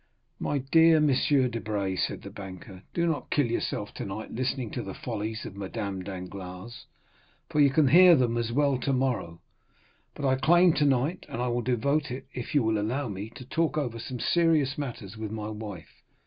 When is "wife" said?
15.49-16.01